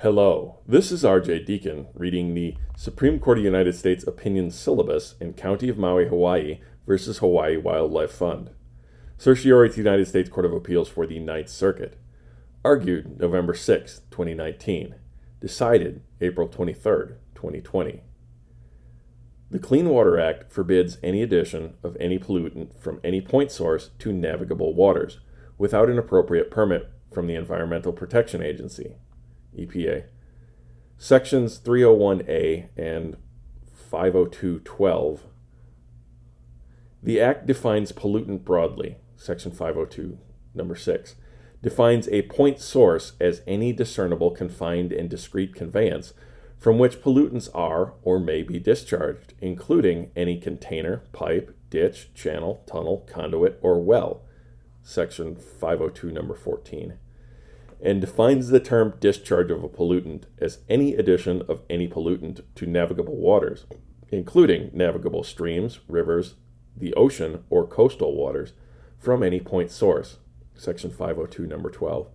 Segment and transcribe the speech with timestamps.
[0.00, 5.14] Hello, this is RJ Deacon reading the Supreme Court of the United States opinion syllabus
[5.22, 8.50] in County of Maui, Hawaii versus Hawaii Wildlife Fund.
[9.16, 11.98] Certiorari to the United States Court of Appeals for the Ninth Circuit.
[12.62, 14.96] Argued November 6, 2019.
[15.40, 18.02] Decided April 23, 2020.
[19.50, 24.12] The Clean Water Act forbids any addition of any pollutant from any point source to
[24.12, 25.20] navigable waters
[25.56, 28.96] without an appropriate permit from the Environmental Protection Agency.
[29.56, 30.04] EPA.
[30.98, 33.16] Sections 301A and
[33.92, 35.20] 502.12.
[37.02, 38.96] The Act defines pollutant broadly.
[39.16, 40.18] Section 502,
[40.54, 41.14] number 6,
[41.62, 46.12] defines a point source as any discernible, confined, and discrete conveyance
[46.58, 53.06] from which pollutants are or may be discharged, including any container, pipe, ditch, channel, tunnel,
[53.08, 54.22] conduit, or well.
[54.82, 56.98] Section 502, number 14
[57.82, 62.66] and defines the term discharge of a pollutant as any addition of any pollutant to
[62.66, 63.66] navigable waters,
[64.10, 66.34] including navigable streams, rivers,
[66.76, 68.52] the ocean, or coastal waters,
[68.98, 70.18] from any point source.
[70.54, 72.08] Section 502, number 12.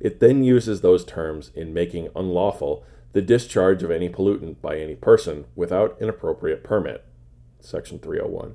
[0.00, 4.94] It then uses those terms in making unlawful the discharge of any pollutant by any
[4.94, 7.04] person without an appropriate permit.
[7.60, 8.54] Section 301.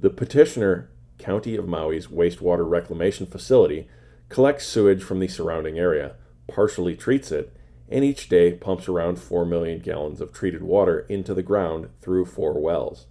[0.00, 3.88] The petitioner, County of Maui's wastewater reclamation facility,
[4.32, 6.16] collects sewage from the surrounding area,
[6.48, 7.54] partially treats it,
[7.88, 12.24] and each day pumps around 4 million gallons of treated water into the ground through
[12.24, 13.06] four wells.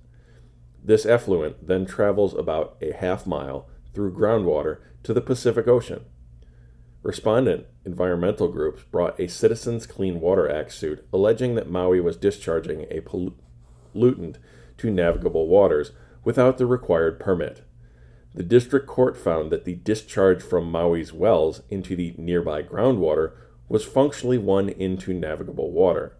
[0.83, 6.05] This effluent then travels about a half mile through groundwater to the Pacific Ocean.
[7.03, 12.87] Respondent environmental groups brought a Citizens Clean Water Act suit alleging that Maui was discharging
[12.89, 14.37] a pollutant
[14.77, 15.91] to navigable waters
[16.23, 17.61] without the required permit.
[18.33, 23.33] The district court found that the discharge from Maui's wells into the nearby groundwater
[23.67, 26.17] was functionally one into navigable water,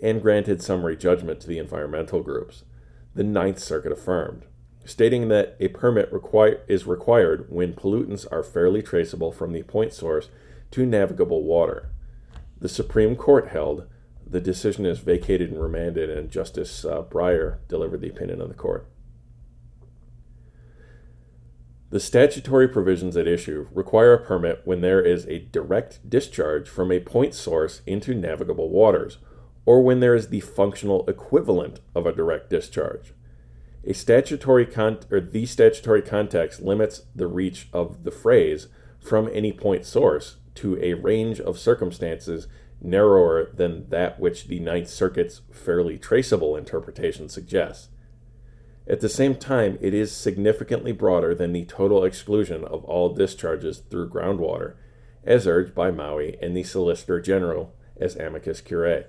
[0.00, 2.64] and granted summary judgment to the environmental groups.
[3.14, 4.44] The Ninth Circuit affirmed,
[4.84, 9.92] stating that a permit require, is required when pollutants are fairly traceable from the point
[9.92, 10.30] source
[10.70, 11.90] to navigable water.
[12.58, 13.86] The Supreme Court held
[14.26, 18.54] the decision is vacated and remanded, and Justice uh, Breyer delivered the opinion of the
[18.54, 18.88] court.
[21.88, 26.90] The statutory provisions at issue require a permit when there is a direct discharge from
[26.90, 29.18] a point source into navigable waters,
[29.64, 33.14] or when there is the functional equivalent of a direct discharge.
[33.84, 38.66] A statutory con- or the statutory context limits the reach of the phrase
[38.98, 42.48] from any point source to a range of circumstances
[42.80, 47.90] narrower than that which the Ninth Circuit's fairly traceable interpretation suggests.
[48.88, 53.78] At the same time, it is significantly broader than the total exclusion of all discharges
[53.78, 54.74] through groundwater,
[55.24, 59.06] as urged by Maui and the Solicitor General as amicus curiae.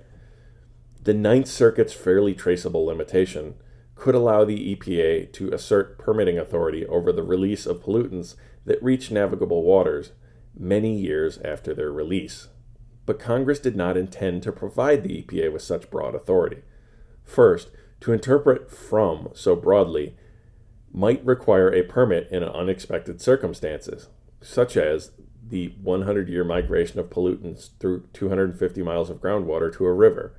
[1.02, 3.54] The Ninth Circuit's fairly traceable limitation
[3.94, 8.34] could allow the EPA to assert permitting authority over the release of pollutants
[8.64, 10.12] that reach navigable waters
[10.56, 12.48] many years after their release.
[13.06, 16.62] But Congress did not intend to provide the EPA with such broad authority.
[17.24, 20.14] First, to interpret from so broadly
[20.92, 24.08] might require a permit in unexpected circumstances,
[24.40, 25.12] such as
[25.46, 30.34] the 100 year migration of pollutants through 250 miles of groundwater to a river.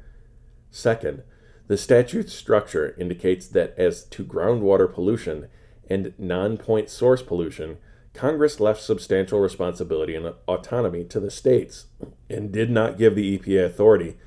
[0.71, 1.23] Second,
[1.67, 5.47] the statute's structure indicates that as to groundwater pollution
[5.89, 7.77] and non point source pollution,
[8.13, 11.87] Congress left substantial responsibility and autonomy to the states
[12.29, 14.17] and did not give the EPA authority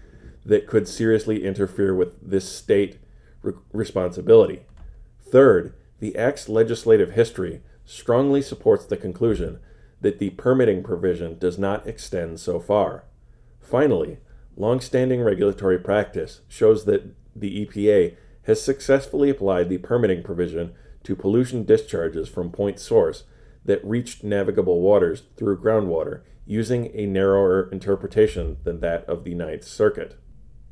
[0.44, 2.98] that could seriously interfere with this state
[3.42, 4.62] re- responsibility.
[5.20, 9.58] Third, the Act's legislative history strongly supports the conclusion
[10.00, 13.04] that the permitting provision does not extend so far.
[13.60, 14.18] Finally,
[14.56, 20.74] long-standing regulatory practice shows that the EPA has successfully applied the permitting provision
[21.04, 23.24] to pollution discharges from point source
[23.64, 29.64] that reached navigable waters through groundwater using a narrower interpretation than that of the Ninth
[29.64, 30.16] Circuit.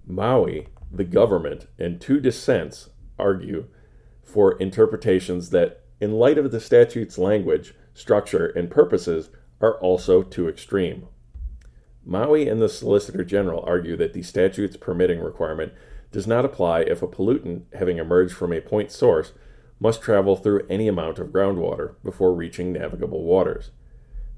[0.04, 3.66] Maui the government and two dissents argue
[4.24, 10.48] for interpretations that, in light of the statute's language, structure, and purposes, are also too
[10.48, 11.06] extreme.
[12.04, 15.72] Maui and the Solicitor General argue that the statute's permitting requirement
[16.10, 19.32] does not apply if a pollutant, having emerged from a point source,
[19.78, 23.70] must travel through any amount of groundwater before reaching navigable waters.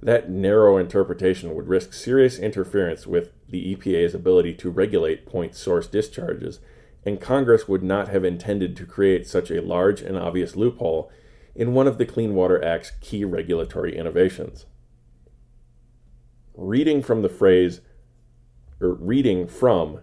[0.02, 5.86] That narrow interpretation would risk serious interference with the EPA's ability to regulate point source
[5.86, 6.58] discharges,
[7.06, 11.10] and Congress would not have intended to create such a large and obvious loophole
[11.54, 14.66] in one of the Clean Water Act's key regulatory innovations.
[16.54, 17.80] Reading from the phrase
[18.80, 20.00] or reading from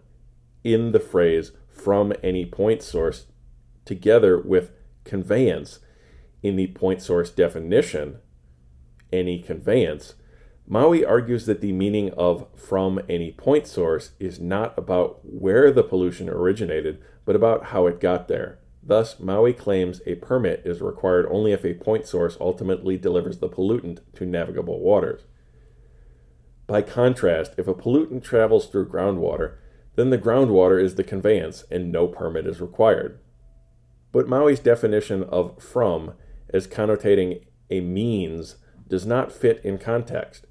[0.64, 3.26] in the phrase from any point source
[3.84, 4.72] together with
[5.04, 5.80] conveyance
[6.42, 8.20] in the point source definition,
[9.12, 10.16] any conveyance,
[10.68, 15.84] Maui argues that the meaning of from any point source is not about where the
[15.84, 18.60] pollution originated, but about how it got there.
[18.84, 23.50] Thus, Maui claims a permit is required only if a point source ultimately delivers the
[23.50, 25.24] pollutant to navigable waters.
[26.68, 29.56] By contrast, if a pollutant travels through groundwater,
[29.96, 33.20] then the groundwater is the conveyance and no permit is required.
[34.12, 36.14] But Maui's definition of from
[36.54, 38.58] as connotating a means
[38.90, 40.46] does not fit in context.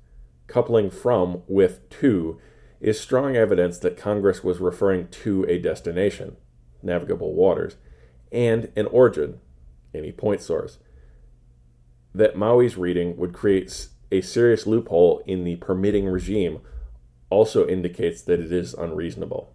[0.46, 2.40] Coupling from with to
[2.80, 6.36] is strong evidence that Congress was referring to a destination,
[6.82, 7.76] navigable waters,
[8.32, 9.40] and an origin,
[9.92, 10.78] any point source.
[12.14, 16.60] That Maui's reading would create a serious loophole in the permitting regime
[17.30, 19.52] also indicates that it is unreasonable.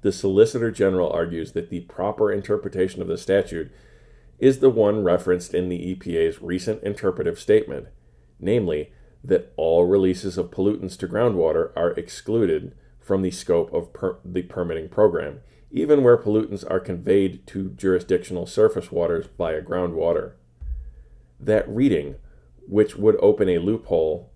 [0.00, 3.70] The Solicitor General argues that the proper interpretation of the statute
[4.42, 7.86] is the one referenced in the EPA's recent interpretive statement,
[8.40, 8.92] namely,
[9.22, 14.42] that all releases of pollutants to groundwater are excluded from the scope of per- the
[14.42, 15.38] permitting program,
[15.70, 20.32] even where pollutants are conveyed to jurisdictional surface waters via groundwater.
[21.38, 22.16] That reading,
[22.66, 24.32] which would open a loophole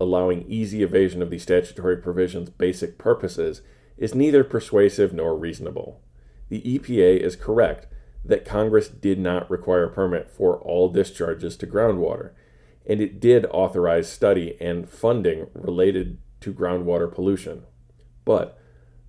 [0.00, 3.62] allowing easy evasion of the statutory provision's basic purposes,
[3.96, 6.00] is neither persuasive nor reasonable.
[6.48, 7.86] The EPA is correct
[8.26, 12.32] that Congress did not require a permit for all discharges to groundwater,
[12.86, 17.62] and it did authorize study and funding related to groundwater pollution.
[18.24, 18.58] But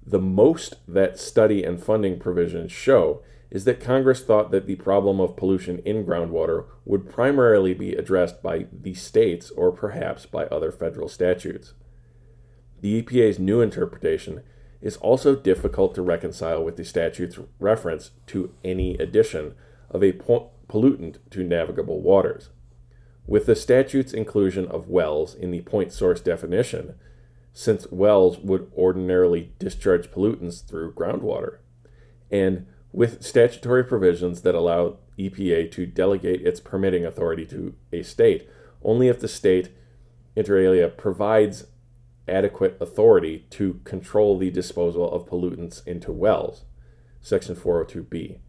[0.05, 5.19] the most that study and funding provisions show is that Congress thought that the problem
[5.19, 10.71] of pollution in groundwater would primarily be addressed by the states or perhaps by other
[10.71, 11.73] federal statutes.
[12.81, 14.43] The EPA's new interpretation
[14.81, 19.55] is also difficult to reconcile with the statute's reference to any addition
[19.89, 22.49] of a po- pollutant to navigable waters.
[23.25, 26.95] With the statute's inclusion of wells in the point source definition,
[27.53, 31.57] since wells would ordinarily discharge pollutants through groundwater,
[32.29, 38.47] and with statutory provisions that allow EPA to delegate its permitting authority to a state
[38.83, 39.69] only if the state,
[40.35, 41.65] inter alia, provides
[42.27, 46.65] adequate authority to control the disposal of pollutants into wells.
[47.21, 48.39] Section 402b.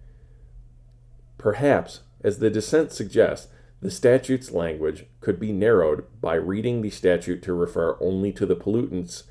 [1.36, 3.48] Perhaps, as the dissent suggests,
[3.80, 8.56] the statute's language could be narrowed by reading the statute to refer only to the
[8.56, 9.24] pollutant's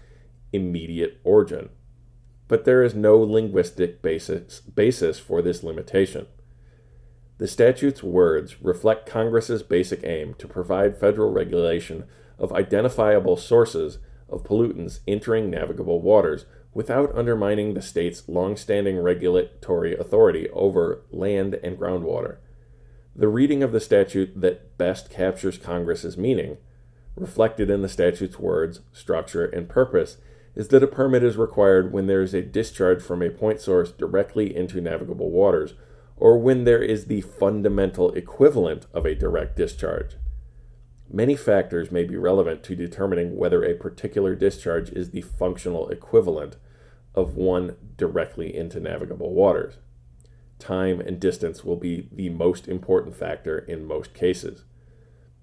[0.54, 1.70] immediate origin.
[2.48, 6.28] But there is no linguistic basis, basis for this limitation.
[7.40, 12.06] The statute's words reflect Congress's basic aim to provide federal regulation
[12.40, 14.00] of identifiable sources
[14.30, 21.78] of pollutants entering navigable waters without undermining the state's long-standing regulatory authority over land and
[21.78, 22.38] groundwater.
[23.16, 26.58] The reading of the statute that best captures Congress's meaning,
[27.16, 30.18] reflected in the statute's words, structure, and purpose,
[30.56, 33.92] is that a permit is required when there is a discharge from a point source
[33.92, 35.74] directly into navigable waters,
[36.16, 40.16] or when there is the fundamental equivalent of a direct discharge.
[41.10, 46.58] Many factors may be relevant to determining whether a particular discharge is the functional equivalent
[47.16, 49.78] of one directly into navigable waters.
[50.60, 54.66] Time and distance will be the most important factor in most cases.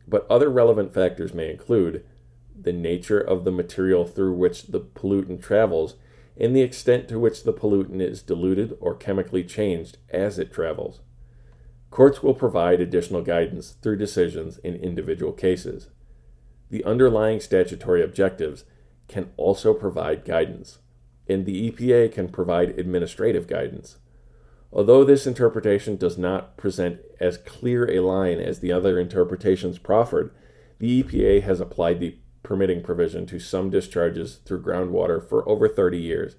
[0.07, 2.05] But other relevant factors may include
[2.61, 5.97] the nature of the material through which the pollutant travels
[6.37, 11.01] and the extent to which the pollutant is diluted or chemically changed as it travels.
[11.95, 15.91] Courts will provide additional guidance through decisions in individual cases.
[16.69, 18.65] The underlying statutory objectives
[19.07, 20.79] can also provide guidance,
[21.29, 23.99] and the EPA can provide administrative guidance.
[24.73, 30.35] Although this interpretation does not present as clear a line as the other interpretations proffered,
[30.81, 35.97] the EPA has applied the permitting provision to some discharges through groundwater for over 30
[35.97, 36.35] years,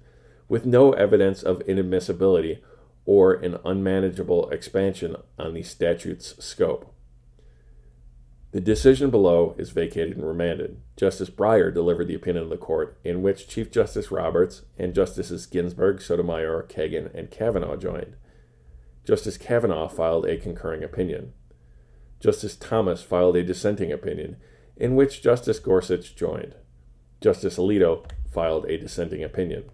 [0.50, 2.58] with no evidence of inadmissibility
[3.06, 6.92] or an unmanageable expansion on the statute's scope.
[8.52, 10.80] The decision below is vacated and remanded.
[10.96, 15.46] Justice Breyer delivered the opinion of the court, in which Chief Justice Roberts and Justices
[15.46, 18.16] Ginsburg, Sotomayor, Kagan, and Kavanaugh joined.
[19.04, 21.32] Justice Kavanaugh filed a concurring opinion.
[22.18, 24.36] Justice Thomas filed a dissenting opinion,
[24.76, 26.54] in which Justice Gorsuch joined.
[27.20, 29.64] Justice Alito filed a dissenting opinion.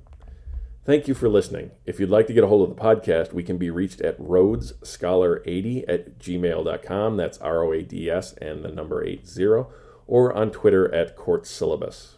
[0.84, 1.70] Thank you for listening.
[1.86, 4.18] If you'd like to get a hold of the podcast, we can be reached at
[4.18, 7.16] roadscholar80 at gmail.com.
[7.16, 9.66] That's R O A D S and the number 80,
[10.08, 12.16] or on Twitter at Court Syllabus.